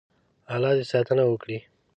الله 0.53 0.71
دې 0.77 0.85
ساتنه 0.91 1.23
وکړي. 1.27 1.59